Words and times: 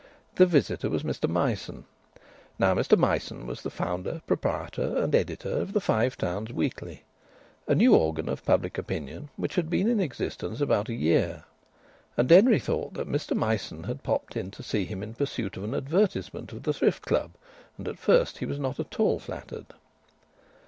The 0.33 0.47
visitor 0.47 0.89
was 0.89 1.03
Mr 1.03 1.29
Myson. 1.29 1.85
Now 2.57 2.73
Mr 2.73 2.97
Myson 2.97 3.45
was 3.45 3.61
the 3.61 3.69
founder, 3.69 4.23
proprietor 4.25 4.97
and 4.97 5.13
editor 5.13 5.51
of 5.61 5.73
the 5.73 5.79
Five 5.79 6.17
Towns 6.17 6.51
Weekly, 6.51 7.03
a 7.67 7.75
new 7.75 7.93
organ 7.93 8.27
of 8.27 8.43
public 8.43 8.79
opinion 8.79 9.29
which 9.35 9.53
had 9.53 9.69
been 9.69 9.87
in 9.87 9.99
existence 9.99 10.59
about 10.59 10.89
a 10.89 10.95
year; 10.95 11.43
and 12.17 12.27
Denry 12.27 12.57
thought 12.57 12.95
that 12.95 13.07
Mr 13.07 13.37
Myson 13.37 13.83
had 13.83 14.01
popped 14.01 14.35
in 14.35 14.49
to 14.49 14.63
see 14.63 14.85
him 14.85 15.03
in 15.03 15.13
pursuit 15.13 15.55
of 15.55 15.63
an 15.63 15.75
advertisement 15.75 16.51
of 16.51 16.63
the 16.63 16.73
Thrift 16.73 17.05
Club, 17.05 17.33
and 17.77 17.87
at 17.87 17.99
first 17.99 18.39
he 18.39 18.47
was 18.47 18.57
not 18.57 18.79
at 18.79 18.99
all 18.99 19.19
flattered. 19.19 19.67